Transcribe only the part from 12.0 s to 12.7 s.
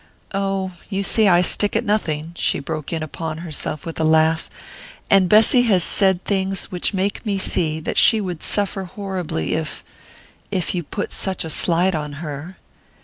her."